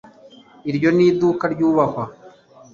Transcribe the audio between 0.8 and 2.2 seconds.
ni iduka ryubahwa